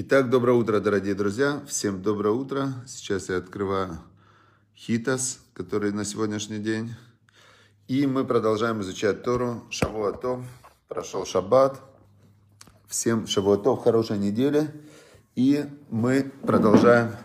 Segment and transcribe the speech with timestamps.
[0.00, 1.60] Итак, доброе утро, дорогие друзья.
[1.66, 2.72] Всем доброе утро.
[2.86, 3.98] Сейчас я открываю
[4.76, 6.94] Хитас, который на сегодняшний день.
[7.88, 9.64] И мы продолжаем изучать Тору.
[9.70, 10.44] Шавуатов.
[10.86, 11.80] Прошел Шаббат.
[12.86, 14.70] Всем Шавуатов, хорошей недели.
[15.34, 17.16] И мы продолжаем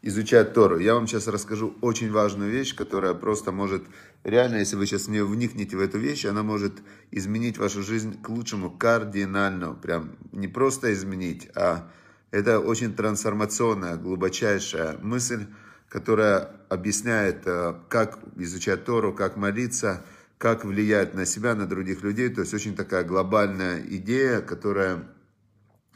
[0.00, 0.78] изучать Тору.
[0.78, 3.82] Я вам сейчас расскажу очень важную вещь, которая просто может,
[4.24, 6.78] реально, если вы сейчас не вникнете в эту вещь, она может
[7.10, 9.74] изменить вашу жизнь к лучшему кардинально.
[9.74, 11.90] Прям не просто изменить, а
[12.30, 15.46] это очень трансформационная, глубочайшая мысль,
[15.88, 20.04] которая объясняет, э, как изучать Тору, как молиться,
[20.38, 22.28] как влиять на себя, на других людей.
[22.28, 25.04] То есть очень такая глобальная идея, которая,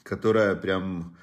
[0.02, 1.16] которая прям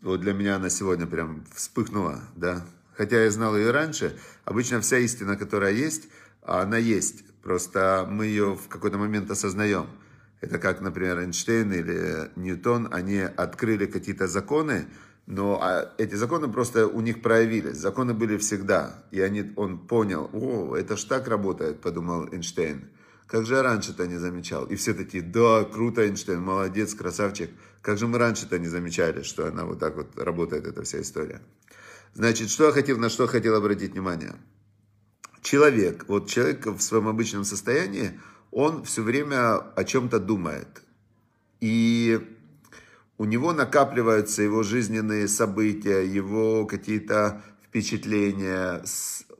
[0.00, 2.64] вот для меня она сегодня прям вспыхнула, да.
[2.96, 4.16] Хотя я знал ее раньше.
[4.44, 6.08] Обычно вся истина, которая есть,
[6.42, 7.24] она есть.
[7.42, 9.88] Просто мы ее в какой-то момент осознаем.
[10.42, 14.88] Это как, например, Эйнштейн или Ньютон, они открыли какие-то законы,
[15.26, 17.76] но а эти законы просто у них проявились.
[17.76, 19.04] Законы были всегда.
[19.12, 22.90] И они, он понял, о, это ж так работает, подумал Эйнштейн.
[23.28, 24.66] Как же я раньше-то не замечал?
[24.66, 27.50] И все такие, да, круто, Эйнштейн, молодец, красавчик.
[27.80, 31.40] Как же мы раньше-то не замечали, что она вот так вот работает, эта вся история.
[32.14, 34.34] Значит, что я хотел, на что хотел обратить внимание.
[35.40, 38.20] Человек, вот человек в своем обычном состоянии,
[38.52, 40.82] он все время о чем-то думает.
[41.60, 42.20] И
[43.18, 48.84] у него накапливаются его жизненные события, его какие-то впечатления,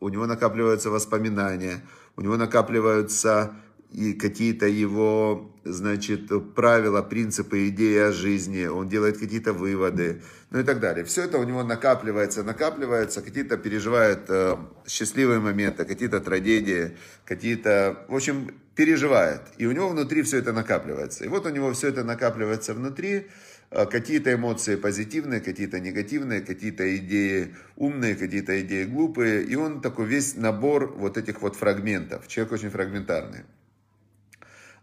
[0.01, 1.85] у него накапливаются воспоминания,
[2.17, 3.55] у него накапливаются
[3.93, 10.63] и какие-то его, значит, правила, принципы, идеи о жизни, он делает какие-то выводы, ну и
[10.63, 11.05] так далее.
[11.05, 18.15] Все это у него накапливается, накапливается, какие-то переживает э, счастливые моменты, какие-то трагедии, какие-то, в
[18.15, 19.43] общем, переживает.
[19.59, 21.25] И у него внутри все это накапливается.
[21.25, 23.27] И вот у него все это накапливается внутри,
[23.71, 29.45] э, какие-то эмоции позитивные, какие-то негативные, какие-то идеи умные, какие-то идеи глупые.
[29.45, 32.27] И он такой весь набор вот этих вот фрагментов.
[32.27, 33.45] Человек очень фрагментарный.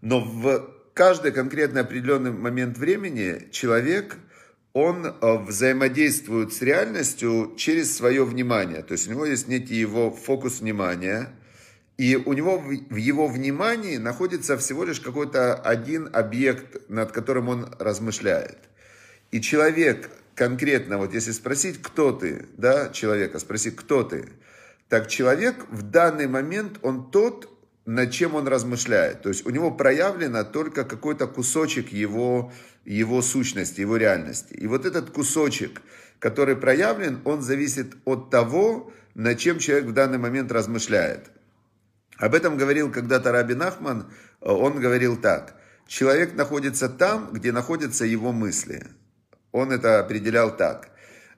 [0.02, 4.18] Но в каждый конкретный определенный момент времени человек,
[4.74, 8.84] он э, взаимодействует с реальностью через свое внимание.
[8.84, 11.30] То есть у него есть некий его фокус внимания,
[11.98, 17.76] и у него в его внимании находится всего лишь какой-то один объект, над которым он
[17.78, 18.58] размышляет.
[19.31, 24.30] И человек конкретно, вот если спросить, кто ты, да, человека, спросить, кто ты,
[24.88, 27.50] так человек в данный момент, он тот,
[27.90, 29.24] над чем он размышляет.
[29.24, 32.54] То есть у него проявлено только какой-то кусочек его,
[32.86, 34.54] его сущности, его реальности.
[34.54, 35.82] И вот этот кусочек,
[36.20, 41.32] который проявлен, он зависит от того, над чем человек в данный момент размышляет.
[42.18, 44.06] Об этом говорил когда-то Раби Нахман,
[44.40, 45.56] он говорил так.
[45.88, 48.86] Человек находится там, где находятся его мысли.
[49.52, 50.90] Он это определял так.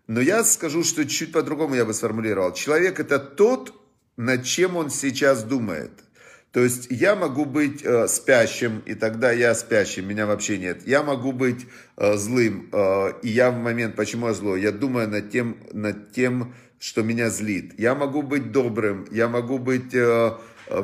[0.07, 2.51] Но я скажу, что чуть по-другому я бы сформулировал.
[2.51, 3.73] Человек это тот,
[4.17, 5.91] над чем он сейчас думает–
[6.51, 10.85] то есть я могу быть э, спящим, и тогда я спящим, меня вообще нет.
[10.85, 15.07] Я могу быть э, злым, э, и я в момент, почему я злой, я думаю
[15.07, 17.79] над тем, над тем, что меня злит.
[17.79, 20.31] Я могу быть добрым, я могу быть э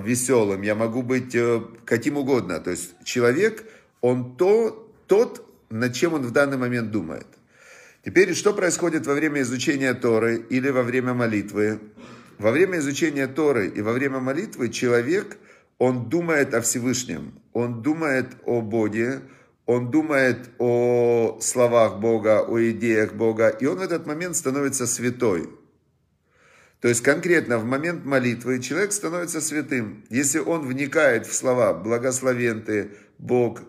[0.04, 2.60] веселым, я могу быть э, каким угодно.
[2.60, 3.64] То есть человек,
[4.02, 7.28] он то, тот, над чем он в данный момент думает.
[8.04, 11.80] Теперь, что происходит во время изучения Торы или во время молитвы?
[12.38, 15.38] Во время изучения Торы и во время молитвы человек–
[15.78, 19.22] он думает о Всевышнем, он думает о Боге,
[19.66, 25.50] он думает о словах Бога, о идеях Бога, и он в этот момент становится святой.
[26.80, 30.06] То есть конкретно в момент молитвы человек становится святым.
[30.10, 33.62] Если он вникает в слова «благословен ты, Бог,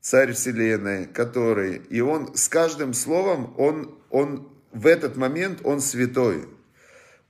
[0.00, 6.46] Царь Вселенной, который...» И он с каждым словом, он, он в этот момент он святой.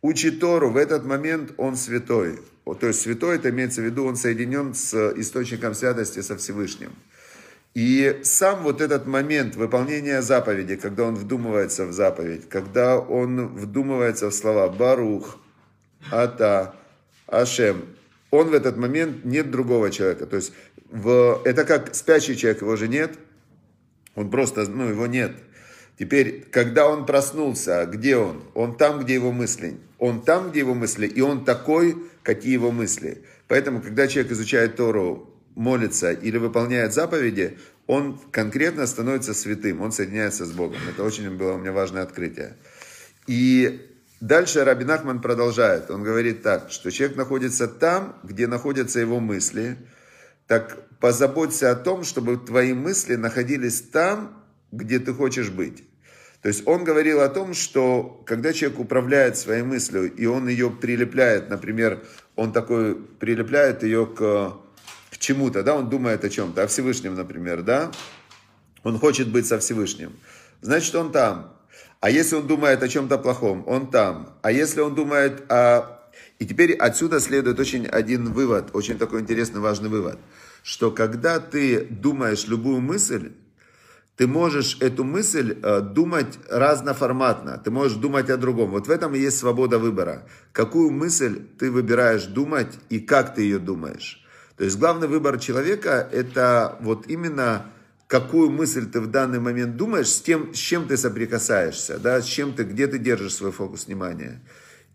[0.03, 2.39] Учит Тору, в этот момент он святой.
[2.65, 6.93] То есть святой, это имеется в виду, он соединен с источником святости, со Всевышним.
[7.75, 14.31] И сам вот этот момент выполнения заповеди, когда он вдумывается в заповедь, когда он вдумывается
[14.31, 15.39] в слова Барух,
[16.11, 16.75] Ата,
[17.27, 17.85] Ашем,
[18.31, 20.27] он в этот момент нет другого человека.
[20.27, 20.53] То есть
[20.91, 23.19] в, это как спящий человек, его же нет,
[24.15, 25.33] он просто, ну, его нет.
[25.99, 28.43] Теперь, когда он проснулся, где он?
[28.55, 29.77] Он там, где его мысли.
[29.99, 33.25] Он там, где его мысли, и он такой, какие его мысли.
[33.49, 40.45] Поэтому, когда человек изучает Тору, молится или выполняет заповеди, он конкретно становится святым, он соединяется
[40.45, 40.79] с Богом.
[40.89, 42.57] Это очень было у меня важное открытие.
[43.27, 43.89] И
[44.21, 45.91] дальше Рабин Ахман продолжает.
[45.91, 49.79] Он говорит так, что человек находится там, где находятся его мысли.
[50.47, 55.85] Так позаботься о том, чтобы твои мысли находились там, где ты хочешь быть.
[56.47, 60.71] То есть он говорил о том, что когда человек управляет своей мыслью, и он ее
[60.71, 62.05] прилепляет, например,
[62.37, 64.53] он такой прилепляет ее к,
[65.11, 67.91] к чему-то, да, он думает о чем-то, о Всевышнем, например, да,
[68.85, 70.13] он хочет быть со Всевышним,
[70.61, 71.53] значит, он там.
[71.99, 74.39] А если он думает о чем-то плохом, он там.
[74.43, 76.01] А если он думает о...
[76.39, 80.21] И теперь отсюда следует очень один вывод, очень такой интересный, важный вывод,
[80.63, 83.33] что когда ты думаешь любую мысль,
[84.17, 88.71] ты можешь эту мысль э, думать разноформатно, ты можешь думать о другом.
[88.71, 90.27] Вот в этом и есть свобода выбора.
[90.53, 94.25] Какую мысль ты выбираешь думать и как ты ее думаешь.
[94.57, 97.67] То есть главный выбор человека это вот именно
[98.07, 102.25] какую мысль ты в данный момент думаешь, с тем, с чем ты соприкасаешься, да, с
[102.25, 104.41] чем ты, где ты держишь свой фокус внимания.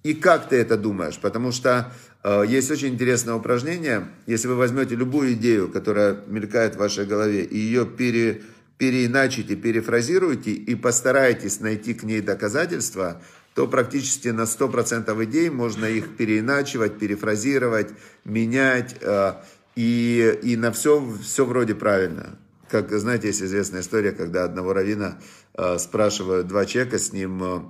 [0.04, 4.96] И как ты это думаешь, потому что э, есть очень интересное упражнение, если вы возьмете
[4.96, 8.42] любую идею, которая мелькает в вашей голове, и ее пере,
[8.82, 13.22] переиначите, перефразируете и постараетесь найти к ней доказательства,
[13.54, 17.90] то практически на 100% идей можно их переиначивать, перефразировать,
[18.26, 19.34] менять, э,
[19.76, 22.40] и, и на все, все вроде правильно.
[22.70, 25.20] Как, знаете, есть известная история, когда одного равина
[25.54, 27.62] э, спрашивают два человека с ним, э,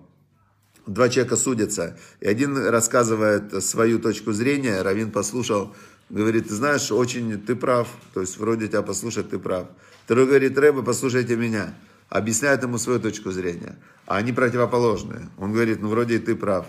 [0.88, 5.76] два человека судятся, и один рассказывает свою точку зрения, равин послушал,
[6.12, 9.68] говорит, ты знаешь, очень ты прав, то есть вроде тебя послушать, ты прав.
[10.06, 11.74] Второй говорит, Рэба, послушайте меня,
[12.10, 15.30] объясняет ему свою точку зрения, а они противоположные.
[15.38, 16.66] Он говорит, ну вроде и ты прав.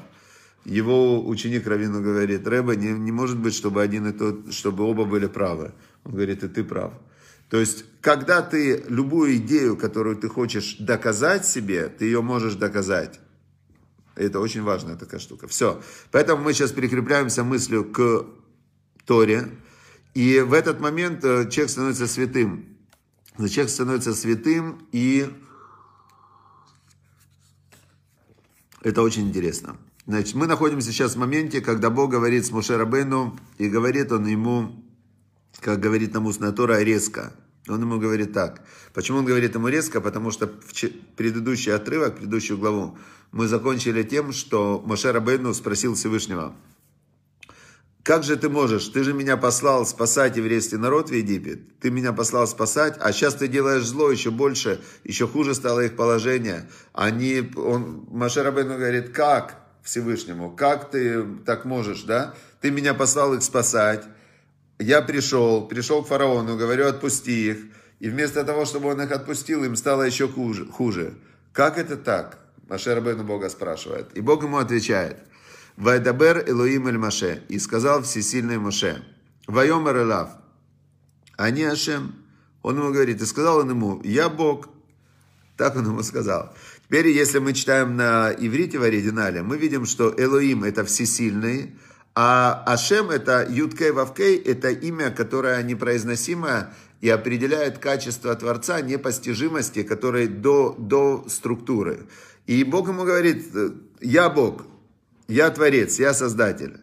[0.65, 5.05] Его ученик Равину говорит, Рэба, не, не может быть, чтобы один и тот, чтобы оба
[5.05, 5.73] были правы.
[6.05, 6.93] Он говорит, и ты прав.
[7.49, 13.19] То есть, когда ты любую идею, которую ты хочешь доказать себе, ты ее можешь доказать.
[14.15, 15.49] Это очень важная такая штука.
[15.49, 15.83] Все.
[16.12, 18.25] Поэтому мы сейчас прикрепляемся мыслью к
[19.07, 19.51] Торе.
[20.15, 22.67] И в этот момент э, человек становится святым.
[23.39, 25.27] Человек становится святым, и
[28.83, 29.77] это очень интересно.
[30.07, 34.27] Значит, мы находимся сейчас в моменте, когда Бог говорит с Моше Рабейну, и говорит он
[34.27, 34.85] ему,
[35.61, 37.33] как говорит нам устная Тора, резко.
[37.69, 38.67] Он ему говорит так.
[38.93, 40.01] Почему он говорит ему резко?
[40.01, 42.99] Потому что в предыдущий отрывок, предыдущую главу,
[43.31, 46.55] мы закончили тем, что Моше Рабейну спросил Всевышнего,
[48.03, 48.89] как же ты можешь?
[48.89, 51.79] Ты же меня послал спасать еврейский народ в Египет.
[51.79, 55.95] Ты меня послал спасать, а сейчас ты делаешь зло еще больше, еще хуже стало их
[55.95, 56.69] положение.
[56.93, 60.51] Они, он, Моше Рабейну говорит, как Всевышнему?
[60.51, 62.35] Как ты так можешь, да?
[62.61, 64.05] Ты меня послал их спасать,
[64.81, 67.59] я пришел, пришел к фараону, говорю, отпусти их.
[68.01, 70.67] И вместо того, чтобы он их отпустил, им стало еще хуже.
[70.67, 71.15] хуже.
[71.53, 72.39] Как это так?
[72.69, 74.09] Маше Рабену Бога спрашивает.
[74.15, 75.19] И Бог ему отвечает.
[75.77, 77.43] Вайдабер Элоим Эль Маше.
[77.49, 79.05] И сказал всесильный Маше.
[79.47, 80.31] Вайомер Элав.
[81.37, 82.15] Они Ашем.
[82.63, 84.69] Он ему говорит, и сказал он ему, я Бог.
[85.57, 86.55] Так он ему сказал.
[86.87, 91.75] Теперь, если мы читаем на иврите в оригинале, мы видим, что Элоим это всесильный,
[92.15, 100.29] а Ашем это Юткей Вавкей, это имя, которое непроизносимое и определяет качество Творца непостижимости, которое
[100.29, 102.07] до, до структуры.
[102.47, 103.47] И Бог ему говорит,
[104.01, 104.67] я Бог,
[105.29, 106.79] я Творец, я Создатель.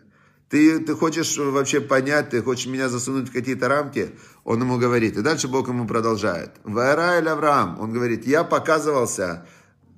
[0.50, 4.16] Ты, ты хочешь вообще понять, ты хочешь меня засунуть в какие-то рамки?
[4.44, 5.16] Он ему говорит.
[5.16, 6.52] И дальше Бог ему продолжает.
[6.64, 7.80] Вараэль Авраам.
[7.80, 9.46] Он говорит, я показывался,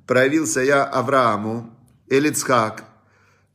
[0.07, 1.73] проявился я Аврааму,
[2.09, 2.83] Элицхак,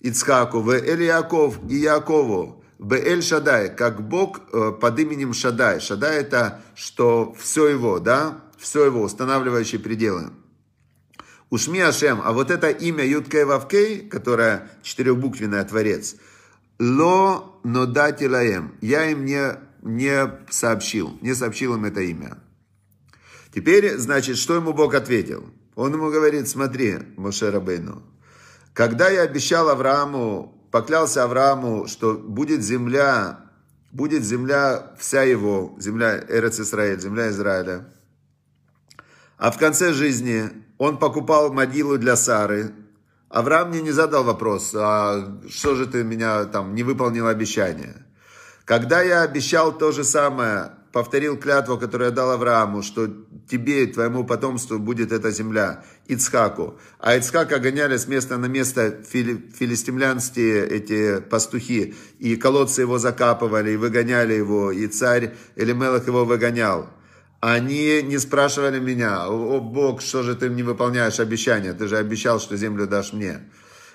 [0.01, 5.81] Ицхаку, в Эль Яков и Якову, в Эль Шадай, как Бог э, под именем Шадай.
[5.81, 10.31] Шадай это, что все его, да, все его, устанавливающие пределы.
[11.49, 16.17] Ушми Ашем, а вот это имя Юткей Вавкей, которое четырехбуквенное Творец,
[16.81, 22.39] Ло Нодати Лаем, я им не, не сообщил, не сообщил им это имя.
[23.55, 25.49] Теперь, значит, что ему Бог ответил?
[25.77, 28.03] Он ему говорит, смотри, Моше Рабейну,
[28.75, 33.41] когда я обещал Аврааму, поклялся Аврааму, что будет земля,
[33.93, 37.89] будет земля вся его, земля Эрец Израиль, земля Израиля.
[39.39, 42.73] А в конце жизни он покупал могилу для Сары.
[43.29, 48.07] Авраам мне не задал вопрос, а что же ты меня там не выполнил обещание.
[48.65, 53.07] Когда я обещал то же самое повторил клятву, которую я дал Аврааму, что
[53.51, 56.79] тебе и твоему потомству будет эта земля, Ицхаку.
[56.99, 63.73] А Ицхака гоняли с места на место фили, филистимлянские эти пастухи, и колодцы его закапывали,
[63.73, 66.89] и выгоняли его, и царь Элимелах его выгонял.
[67.41, 72.41] Они не спрашивали меня, о Бог, что же ты не выполняешь обещания, ты же обещал,
[72.41, 73.41] что землю дашь мне.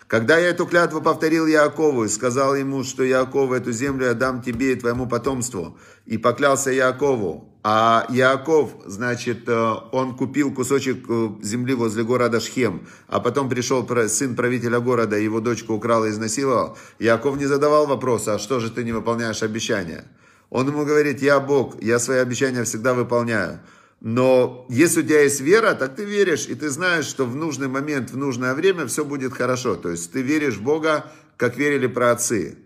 [0.08, 4.42] Когда я эту клятву повторил Якову и сказал ему, что Яков эту землю я дам
[4.42, 11.30] тебе и твоему потомству, и поклялся Якову, А Яков, значит, э, он купил кусочек э,
[11.44, 16.76] земли возле города Шхем, а потом пришел сын правителя города, его дочку украл и изнасиловал.
[16.98, 20.06] Яков не задавал вопроса, а что же ты не выполняешь обещания?
[20.52, 23.62] Он ему говорит, я Бог, я свои обещания всегда выполняю.
[24.02, 27.70] Но если у тебя есть вера, так ты веришь, и ты знаешь, что в нужный
[27.70, 29.76] момент, в нужное время все будет хорошо.
[29.76, 31.06] То есть ты веришь в Бога,
[31.38, 32.58] как верили праотцы.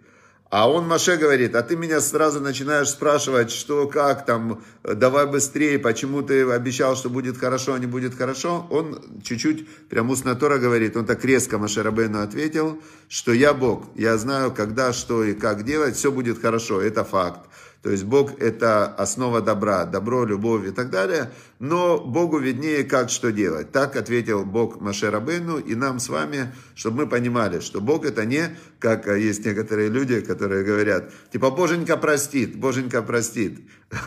[0.49, 5.77] А он Маше говорит, а ты меня сразу начинаешь спрашивать, что, как там, давай быстрее,
[5.77, 8.65] почему ты обещал, что будет хорошо, а не будет хорошо.
[8.71, 13.85] Он чуть-чуть, прям устно Тора говорит, он так резко Маше Рабейну ответил, что я Бог,
[13.95, 17.41] я знаю, когда, что и как делать, все будет хорошо, это факт.
[17.85, 21.29] То есть Бог это основа добра, добро, любовь и так далее.
[21.59, 23.71] Но Богу виднее, как что делать.
[23.71, 28.25] Так ответил Бог Маше Рабейну и нам с вами, чтобы мы понимали, что Бог это
[28.25, 33.69] не, как есть некоторые люди, которые говорят, типа Боженька простит, Боженька простит.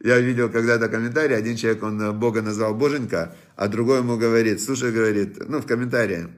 [0.00, 4.92] Я видел когда-то комментарий, один человек, он Бога назвал Боженька, а другой ему говорит, слушай,
[4.92, 6.28] говорит, ну в комментарии,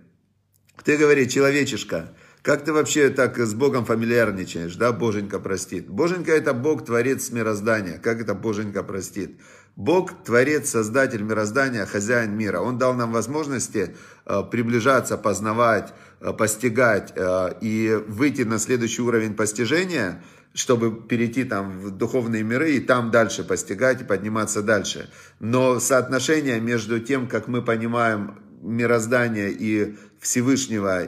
[0.85, 5.89] ты, говорит, человечишка, как ты вообще так с Богом фамильярничаешь, да, Боженька простит?
[5.89, 7.99] Боженька это Бог, Творец мироздания.
[7.99, 9.39] Как это Боженька простит?
[9.77, 12.61] Бог, Творец, Создатель мироздания, Хозяин мира.
[12.61, 13.95] Он дал нам возможности
[14.27, 20.23] э, приближаться, познавать, э, постигать э, и выйти на следующий уровень постижения,
[20.53, 25.09] чтобы перейти там в духовные миры и там дальше постигать и подниматься дальше.
[25.39, 31.05] Но соотношение между тем, как мы понимаем мироздание и Всевышнего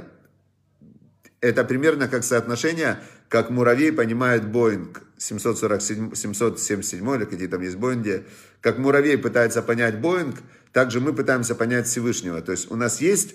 [1.44, 8.24] это примерно как соотношение, как муравей понимает Боинг 747, 777 или какие там есть Боинги.
[8.62, 10.36] Как муравей пытается понять Боинг,
[10.72, 12.40] также мы пытаемся понять Всевышнего.
[12.40, 13.34] То есть у нас есть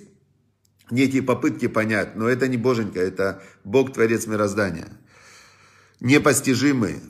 [0.89, 4.88] некие попытки понять, но это не Боженька, это Бог, Творец мироздания.
[6.00, 7.01] Непостижимый.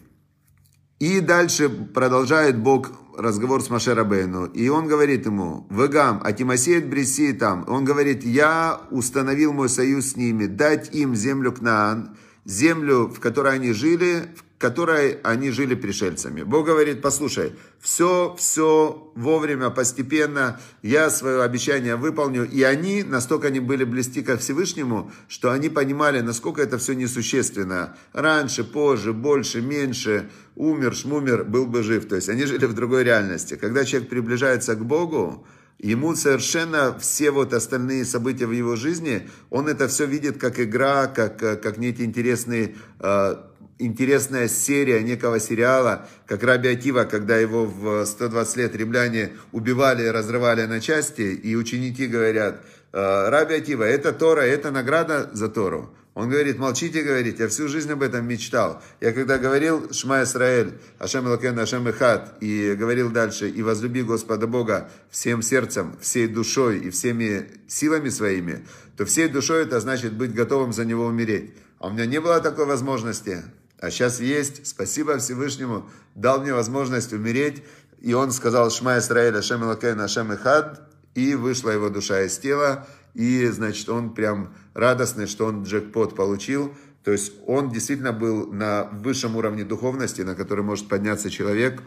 [0.99, 6.89] И дальше продолжает Бог разговор с Маше Рабейну, и он говорит ему, «Вегам, а Тимосеет
[6.89, 7.65] Бреси там».
[7.67, 13.55] Он говорит, «Я установил мой союз с ними, дать им землю Кнаан, землю, в которой
[13.55, 16.43] они жили, которой они жили пришельцами.
[16.43, 22.45] Бог говорит, послушай, все, все вовремя, постепенно, я свое обещание выполню.
[22.45, 27.95] И они, настолько они были близки ко Всевышнему, что они понимали, насколько это все несущественно.
[28.11, 32.09] Раньше, позже, больше, меньше, умер, шмумер, был бы жив.
[32.09, 33.55] То есть они жили в другой реальности.
[33.55, 35.47] Когда человек приближается к Богу,
[35.81, 41.07] Ему совершенно все вот остальные события в его жизни, он это все видит как игра,
[41.07, 43.35] как, как некие интересные э,
[43.79, 50.65] интересная серия некого сериала, как Раби Акива, когда его в 120 лет римляне убивали, разрывали
[50.65, 55.93] на части, и ученики говорят, «Э, Раби Акива, это Тора, это награда за Тору.
[56.19, 58.83] Он говорит, молчите, говорит, я всю жизнь об этом мечтал.
[58.99, 64.45] Я когда говорил שמע ישראל, השם אלוקינו, השם אחד, и говорил дальше, и возлюби Господа
[64.45, 68.65] Бога всем сердцем, всей душой и всеми силами своими,
[68.97, 71.53] то всей душой это значит быть готовым за него умереть.
[71.79, 73.43] А у меня не было такой возможности.
[73.79, 77.63] А сейчас есть, спасибо Всевышнему, дал мне возможность умереть.
[78.01, 80.81] И он сказал, שמע ישראל, השם אלוקינו, השם אחד,
[81.15, 82.87] и вышла его душа из тела.
[83.13, 86.73] И, значит, он прям радостный, что он джекпот получил.
[87.03, 91.81] То есть он действительно был на высшем уровне духовности, на который может подняться человек.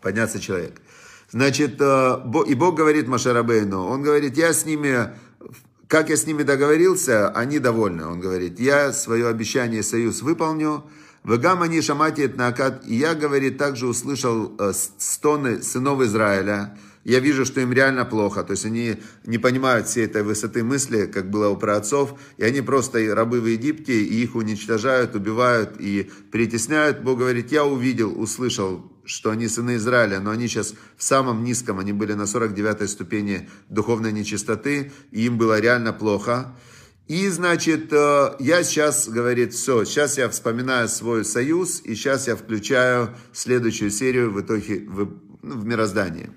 [0.00, 0.80] Подняться человек.
[1.30, 5.10] Значит, э, и Бог говорит Машарабейну, он говорит, я с ними
[5.88, 8.06] как я с ними договорился, они довольны.
[8.06, 10.84] Он говорит, я свое обещание, союз выполню.
[11.22, 12.82] Вегам они шамати накат.
[12.86, 16.76] И я, говорит, также услышал э, стоны сынов Израиля.
[17.04, 18.42] Я вижу, что им реально плохо.
[18.42, 22.18] То есть они не понимают всей этой высоты мысли, как было у праотцов.
[22.36, 27.02] И они просто рабы в Египте, и их уничтожают, убивают и притесняют.
[27.02, 31.78] Бог говорит, я увидел, услышал что они сыны Израиля, но они сейчас в самом низком,
[31.78, 36.54] они были на 49-й ступени духовной нечистоты, и им было реально плохо.
[37.06, 42.34] И, значит, э, я сейчас, говорит, все, сейчас я вспоминаю свой союз, и сейчас я
[42.34, 45.08] включаю следующую серию в итоге в,
[45.42, 46.30] ну, в мироздании.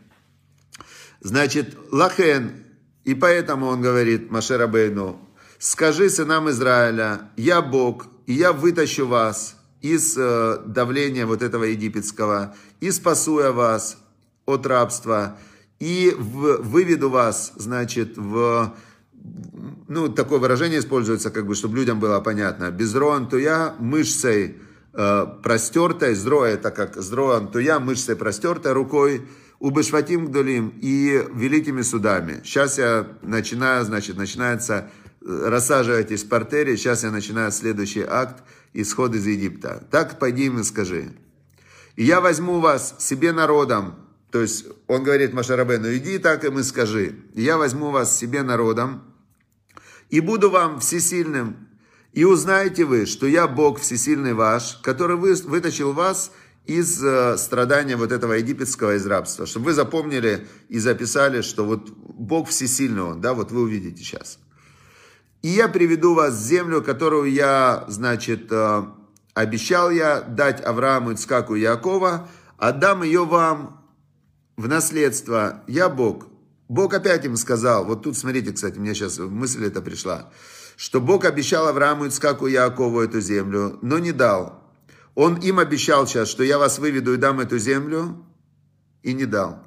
[1.22, 2.64] Значит, Лахен,
[3.04, 5.20] и поэтому он говорит Машерабейну,
[5.58, 12.56] скажи сынам Израиля, я Бог, и я вытащу вас– из э, давления вот этого египетского,
[12.80, 13.98] и спасу я вас
[14.46, 15.38] от рабства,
[15.80, 18.74] и выведу вас, значит, в,
[19.88, 24.58] ну, такое выражение используется, как бы, чтобы людям было понятно, безроан то я мышцей
[24.94, 29.26] э, простертой, зро это как зроан то я мышцей простертой рукой,
[29.60, 32.42] убышватим гдолим и великими судами.
[32.44, 34.90] Сейчас я начинаю, значит, начинается,
[35.22, 39.88] э, рассаживайтесь в портере, сейчас я начинаю следующий акт– исход из Египта.
[39.92, 41.14] Так пойди им и скажи.
[41.96, 43.96] И я возьму вас себе народом,
[44.32, 49.04] то есть он говорит Машарабену, иди так им и скажи, я возьму вас себе народом,
[50.10, 51.68] и буду вам всесильным,
[52.14, 56.32] и узнаете вы, что я Бог всесильный ваш, который вы, вытащил вас
[56.66, 59.46] из э, страдания вот этого египетского из рабства.
[59.46, 64.40] Чтобы вы запомнили и записали, что вот Бог всесильный Он, да, вот вы увидите сейчас.
[65.42, 68.84] И я приведу вас в землю, которую я, значит, э,
[69.34, 72.28] обещал я дать Аврааму, Ицкаку и Якова,
[72.58, 73.86] отдам ее вам
[74.58, 75.64] в наследство.
[75.68, 76.28] Я Бог.
[76.68, 80.32] Бог опять им сказал, вот тут смотрите, кстати, мне сейчас мысль эта пришла,
[80.76, 84.62] что Бог обещал Аврааму, Ицкаку и Якову эту землю, но не дал.
[85.16, 88.24] Он им обещал сейчас, что я вас выведу и дам эту землю,
[89.04, 89.64] и не дал.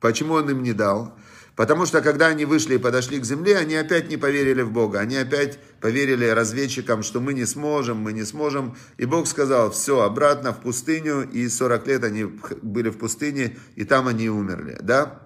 [0.00, 1.14] Почему он им не дал?
[1.60, 5.00] Потому что когда они вышли и подошли к земле, они опять не поверили в Бога.
[5.00, 8.78] Они опять поверили разведчикам, что мы не сможем, мы не сможем.
[8.96, 11.28] И Бог сказал, все, обратно в пустыню.
[11.30, 12.24] И 40 лет они
[12.62, 14.78] были в пустыне, и там они умерли.
[14.80, 15.20] Да?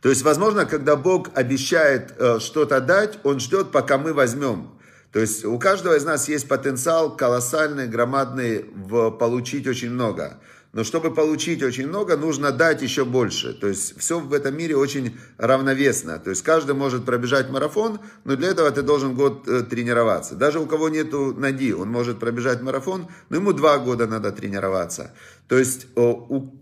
[0.00, 4.78] То есть, возможно, когда Бог обещает э, что-то дать, Он ждет, пока мы возьмем.
[5.10, 10.38] То есть у каждого из нас есть потенциал колоссальный, громадный в получить очень много.
[10.74, 13.54] Но чтобы получить очень много, нужно дать еще больше.
[13.54, 16.18] То есть все в этом мире очень равновесно.
[16.18, 20.34] То есть каждый может пробежать марафон, но для этого ты должен год э, тренироваться.
[20.34, 25.14] Даже у кого нету ноги, он может пробежать марафон, но ему два года надо тренироваться.
[25.46, 25.86] То есть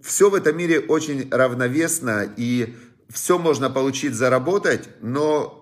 [0.03, 2.77] все в этом мире очень равновесно и
[3.09, 5.59] все можно получить, заработать, но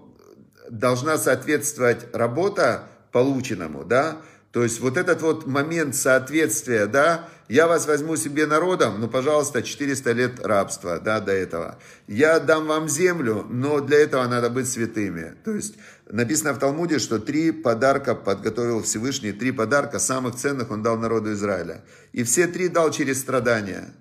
[0.68, 7.86] должна соответствовать работа полученному, да, то есть вот этот вот момент соответствия, да, я вас
[7.86, 11.78] возьму себе народом, ну, пожалуйста, 400 лет рабства, да, до этого.
[12.08, 15.34] Я дам вам землю, но для этого надо быть святыми.
[15.44, 15.74] То есть
[16.08, 21.32] написано в Талмуде, что три подарка подготовил Всевышний, три подарка самых ценных он дал народу
[21.32, 21.84] Израиля.
[22.12, 23.92] И все три дал через страдания.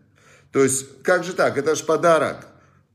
[0.51, 1.57] То есть, как же так?
[1.57, 2.47] Это же подарок.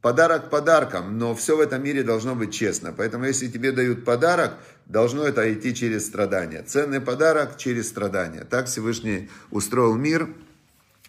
[0.05, 2.93] Подарок подарком, но все в этом мире должно быть честно.
[2.95, 6.63] Поэтому если тебе дают подарок, должно это идти через страдания.
[6.63, 8.45] Ценный подарок через страдания.
[8.45, 10.29] Так Всевышний устроил мир.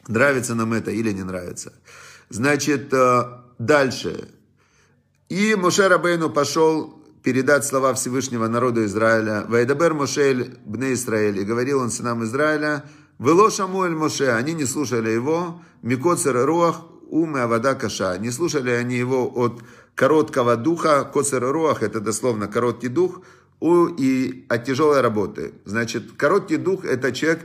[0.08, 1.74] Нравится нам это или не нравится.
[2.30, 3.24] Значит, э,
[3.60, 4.30] дальше.
[5.28, 9.43] И Моше Рабейну пошел передать слова Всевышнего народу Израиля.
[9.50, 11.38] Вайдабер Мошель бне Израиль.
[11.39, 12.86] И говорил он сынам Израиля,
[13.19, 16.78] Вело Шамуэль Моше, они не слушали его, Микоцер Руах,
[17.10, 18.18] ум и вода каша.
[18.18, 19.62] Не слушали они его от
[19.96, 23.22] короткого духа, коцер руах, это дословно короткий дух,
[23.60, 25.54] у, и от тяжелой работы.
[25.65, 27.41] Значит, короткий дух это человек,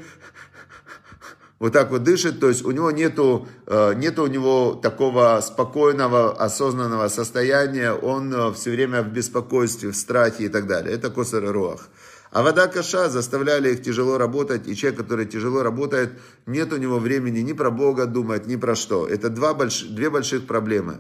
[1.61, 6.33] вот так вот дышит, то есть у него нету, э, нету у него такого спокойного,
[6.33, 10.95] осознанного состояния, он э, все время в беспокойстве, в страхе и так далее.
[10.95, 11.89] Это косер руах.
[12.31, 16.13] А вода каша заставляли их тяжело работать, и человек, который тяжело работает,
[16.47, 19.07] нет у него времени ни про Бога думать, ни про что.
[19.07, 19.83] Это два больш...
[19.83, 20.99] две больших проблемы.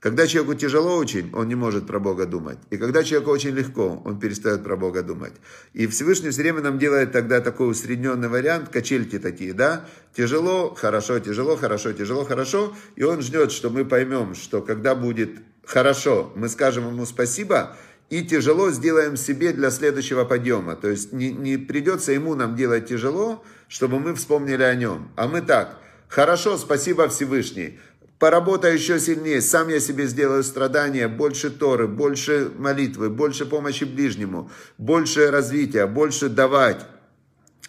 [0.00, 2.56] Когда человеку тяжело очень, он не может про Бога думать.
[2.70, 5.34] И когда человеку очень легко, он перестает про Бога думать.
[5.74, 9.84] И Всевышний все время нам делает тогда такой усредненный вариант, качельки такие, да?
[10.16, 12.74] Тяжело, хорошо, тяжело, хорошо, тяжело, хорошо.
[12.96, 15.32] И он ждет, что мы поймем, что когда будет
[15.66, 17.76] хорошо, мы скажем ему спасибо,
[18.10, 20.74] и тяжело сделаем себе для следующего подъема.
[20.74, 25.10] То есть не, не придется ему нам делать тяжело, чтобы мы вспомнили о нем.
[25.16, 27.78] А мы так, хорошо, спасибо Всевышний,
[28.18, 34.50] поработай еще сильнее, сам я себе сделаю страдания, больше Торы, больше молитвы, больше помощи ближнему,
[34.76, 36.84] больше развития, больше давать,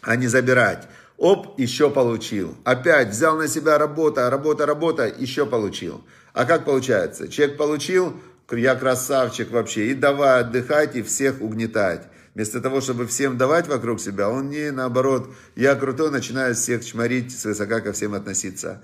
[0.02, 0.88] а не забирать.
[1.18, 2.58] Оп, еще получил.
[2.64, 6.04] Опять взял на себя работа, работа, работа, еще получил.
[6.34, 7.28] А как получается?
[7.28, 8.20] Человек получил,
[8.52, 12.08] я красавчик вообще, и давай отдыхать, и всех угнетать.
[12.34, 17.38] Вместо того, чтобы всем давать вокруг себя, он не наоборот, я крутой, начинает всех чморить,
[17.38, 18.82] свысока ко всем относиться.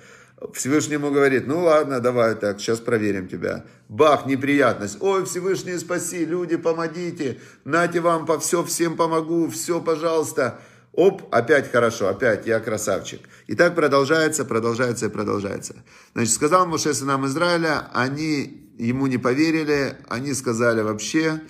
[0.53, 3.65] Всевышнему говорит, ну ладно, давай так, сейчас проверим тебя.
[3.89, 4.97] Бах, неприятность.
[5.01, 7.39] Ой, Всевышний, спаси, люди, помогите.
[7.63, 10.59] Нате вам по все, всем помогу, все, пожалуйста.
[10.91, 13.21] Оп, опять хорошо, опять я красавчик.
[13.47, 15.75] И так продолжается, продолжается и продолжается.
[16.13, 21.41] Значит, сказал Моше сынам Израиля, они ему не поверили, они сказали вообще,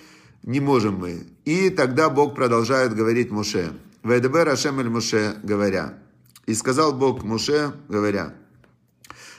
[0.42, 1.26] не можем мы.
[1.44, 3.72] И тогда Бог продолжает говорить Муше.
[4.02, 5.98] Вайдабе Рашем эль Муше, говоря.
[6.46, 8.34] И сказал Бог Муше, говоря.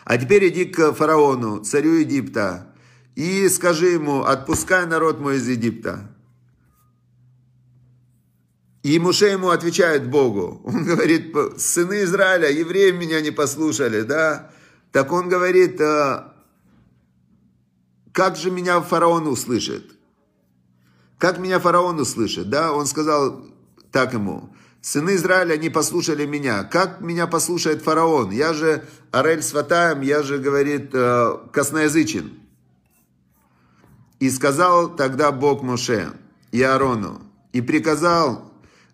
[0.05, 2.73] А теперь иди к фараону, царю Египта,
[3.15, 6.09] и скажи ему, отпускай народ мой из Египта.
[8.81, 10.61] И Муше ему отвечает Богу.
[10.63, 14.51] Он говорит, сыны Израиля, евреи меня не послушали, да?
[14.91, 16.28] Так он говорит, «А
[18.13, 19.91] как же меня фараон услышит?
[21.17, 22.49] Как меня фараон услышит?
[22.49, 23.45] Да, он сказал
[23.91, 26.63] так ему, Сыны Израиля не послушали меня.
[26.63, 28.31] Как меня послушает фараон?
[28.31, 32.31] Я же Арель Сватаем, я же, говорит, э, косноязычен.
[34.19, 36.13] И сказал тогда Бог Моше
[36.51, 38.51] и Аарону, и приказал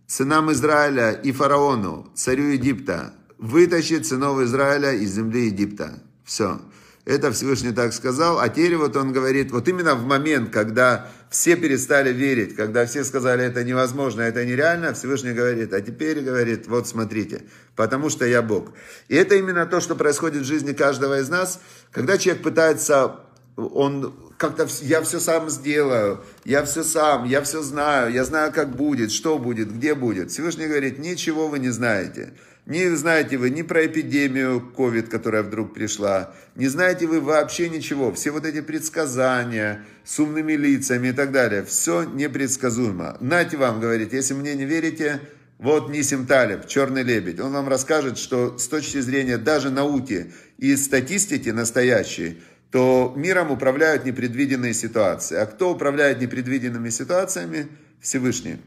[0.08, 6.01] сынам Израиля и фараону, царю Египта, вытащить сынов Израиля из земли Египта.
[6.23, 6.60] Все.
[7.06, 8.39] Это Всевышний так сказал.
[8.39, 13.04] А теперь вот он говорит, вот именно в момент, когда все перестали верить, когда все
[13.04, 17.44] сказали, это невозможно, это нереально, Всевышний говорит, а теперь говорит, вот смотрите,
[17.76, 18.74] потому что я Бог.
[19.08, 21.60] И это именно то, что происходит в жизни каждого из нас,
[21.91, 23.20] когда человек пытается,
[23.56, 28.76] он как-то, я все сам сделаю, я все сам, я все знаю, я знаю, как
[28.76, 30.32] будет, что будет, где будет.
[30.32, 32.34] Всевышний говорит, ничего вы не знаете.
[32.65, 38.12] Не знаете вы ни про эпидемию COVID, которая вдруг пришла, не знаете вы вообще ничего.
[38.12, 43.17] Все вот эти предсказания с умными лицами и так далее, все непредсказуемо.
[43.19, 45.19] Нате вам, говорит, если мне не верите,
[45.60, 47.39] вот Нисим Талиб, черный лебедь.
[47.39, 54.06] Он вам расскажет, что с точки зрения даже науки и статистики настоящей, то миром управляют
[54.06, 55.38] непредвиденные ситуации.
[55.38, 57.67] А кто управляет непредвиденными ситуациями?
[58.01, 58.58] Всевышний.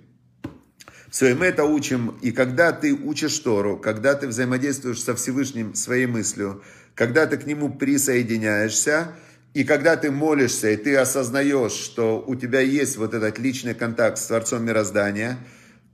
[1.10, 2.18] Все, и мы это учим.
[2.20, 6.62] И когда ты учишь Тору, когда ты взаимодействуешь со Всевышним своей мыслью,
[6.94, 9.12] когда ты к нему присоединяешься,
[9.54, 14.18] и когда ты молишься, и ты осознаешь, что у тебя есть вот этот личный контакт
[14.18, 15.38] с Творцом мироздания,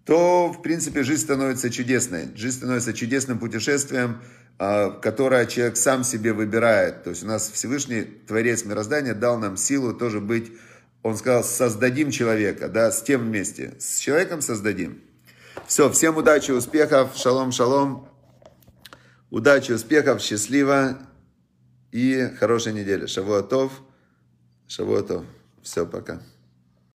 [0.05, 2.29] то, в принципе, жизнь становится чудесной.
[2.35, 4.20] Жизнь становится чудесным путешествием,
[4.59, 7.05] а, которое человек сам себе выбирает.
[7.05, 10.53] То есть у нас Всевышний Творец мироздания дал нам силу тоже быть
[11.05, 13.74] он сказал, создадим человека, да, с тем вместе.
[13.79, 15.03] С человеком создадим.
[15.66, 18.09] Все, всем удачи, успехов, шалом, шалом.
[19.31, 20.98] Удачи, успехов, счастливо
[21.90, 23.07] и хорошей недели.
[23.07, 23.72] Шавуатов,
[24.68, 25.24] шавуатов.
[25.62, 26.20] Все, пока.